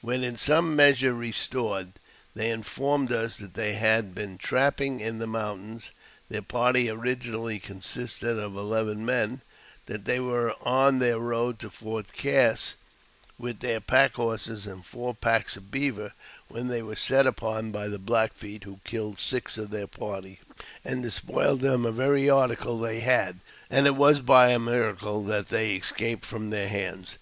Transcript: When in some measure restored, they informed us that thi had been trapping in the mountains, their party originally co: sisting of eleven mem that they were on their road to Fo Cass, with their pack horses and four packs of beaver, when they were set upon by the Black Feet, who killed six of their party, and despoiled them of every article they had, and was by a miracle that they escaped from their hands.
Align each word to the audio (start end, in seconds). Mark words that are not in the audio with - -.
When 0.00 0.24
in 0.24 0.38
some 0.38 0.74
measure 0.74 1.12
restored, 1.12 2.00
they 2.34 2.48
informed 2.50 3.12
us 3.12 3.36
that 3.36 3.52
thi 3.52 3.72
had 3.74 4.14
been 4.14 4.38
trapping 4.38 5.00
in 5.00 5.18
the 5.18 5.26
mountains, 5.26 5.90
their 6.30 6.40
party 6.40 6.88
originally 6.88 7.58
co: 7.58 7.74
sisting 7.80 8.42
of 8.42 8.56
eleven 8.56 9.04
mem 9.04 9.42
that 9.84 10.06
they 10.06 10.18
were 10.18 10.54
on 10.62 10.98
their 10.98 11.18
road 11.18 11.58
to 11.58 11.68
Fo 11.68 12.02
Cass, 12.04 12.76
with 13.38 13.60
their 13.60 13.80
pack 13.82 14.14
horses 14.14 14.66
and 14.66 14.82
four 14.82 15.14
packs 15.14 15.58
of 15.58 15.70
beaver, 15.70 16.14
when 16.48 16.68
they 16.68 16.82
were 16.82 16.96
set 16.96 17.26
upon 17.26 17.70
by 17.70 17.86
the 17.86 17.98
Black 17.98 18.32
Feet, 18.32 18.64
who 18.64 18.80
killed 18.82 19.18
six 19.18 19.58
of 19.58 19.68
their 19.68 19.86
party, 19.86 20.40
and 20.86 21.02
despoiled 21.02 21.60
them 21.60 21.84
of 21.84 22.00
every 22.00 22.30
article 22.30 22.78
they 22.80 23.00
had, 23.00 23.40
and 23.68 23.98
was 23.98 24.20
by 24.22 24.48
a 24.52 24.58
miracle 24.58 25.22
that 25.24 25.48
they 25.48 25.74
escaped 25.74 26.24
from 26.24 26.48
their 26.48 26.66
hands. 26.68 27.14